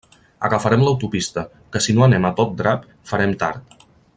[0.47, 1.43] Agafarem l'autopista
[1.75, 3.81] que si no anem a tot drap, farem tard.